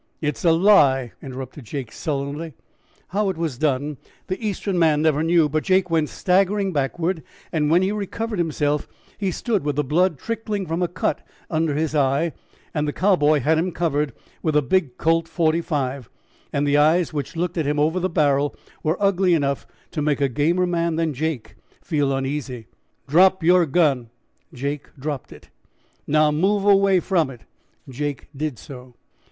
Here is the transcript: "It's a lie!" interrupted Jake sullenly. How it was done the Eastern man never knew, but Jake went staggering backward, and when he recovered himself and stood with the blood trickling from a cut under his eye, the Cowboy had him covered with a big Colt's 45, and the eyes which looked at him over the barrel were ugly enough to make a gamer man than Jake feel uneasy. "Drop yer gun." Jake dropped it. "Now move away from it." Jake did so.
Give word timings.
"It's 0.19 0.43
a 0.43 0.51
lie!" 0.51 1.11
interrupted 1.21 1.65
Jake 1.65 1.91
sullenly. 1.91 2.55
How 3.09 3.29
it 3.29 3.37
was 3.37 3.59
done 3.59 3.97
the 4.25 4.43
Eastern 4.43 4.79
man 4.79 5.03
never 5.03 5.21
knew, 5.21 5.47
but 5.47 5.63
Jake 5.63 5.91
went 5.91 6.09
staggering 6.09 6.73
backward, 6.73 7.21
and 7.51 7.69
when 7.69 7.83
he 7.83 7.91
recovered 7.91 8.39
himself 8.39 8.87
and 9.21 9.31
stood 9.31 9.63
with 9.63 9.75
the 9.75 9.83
blood 9.83 10.17
trickling 10.17 10.65
from 10.65 10.81
a 10.81 10.87
cut 10.87 11.21
under 11.51 11.75
his 11.75 11.93
eye, 11.93 12.33
the 12.73 12.91
Cowboy 12.91 13.41
had 13.41 13.59
him 13.59 13.71
covered 13.71 14.13
with 14.41 14.55
a 14.55 14.63
big 14.63 14.97
Colt's 14.97 15.29
45, 15.29 16.09
and 16.51 16.65
the 16.67 16.77
eyes 16.77 17.13
which 17.13 17.35
looked 17.35 17.55
at 17.59 17.67
him 17.67 17.77
over 17.77 17.99
the 17.99 18.09
barrel 18.09 18.55
were 18.81 18.97
ugly 18.99 19.35
enough 19.35 19.67
to 19.91 20.01
make 20.01 20.19
a 20.19 20.27
gamer 20.27 20.65
man 20.65 20.95
than 20.95 21.13
Jake 21.13 21.53
feel 21.79 22.11
uneasy. 22.11 22.65
"Drop 23.07 23.43
yer 23.43 23.67
gun." 23.67 24.09
Jake 24.51 24.89
dropped 24.97 25.31
it. 25.31 25.51
"Now 26.07 26.31
move 26.31 26.65
away 26.65 26.99
from 27.01 27.29
it." 27.29 27.41
Jake 27.87 28.29
did 28.35 28.57
so. 28.57 28.95